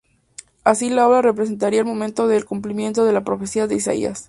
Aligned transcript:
Así 0.63 0.89
la 0.89 1.07
obra 1.07 1.21
representaría 1.21 1.81
el 1.81 1.85
momento 1.85 2.27
del 2.27 2.45
cumplimiento 2.45 3.05
de 3.05 3.13
la 3.13 3.23
profecía 3.23 3.67
de 3.67 3.75
Isaías. 3.75 4.19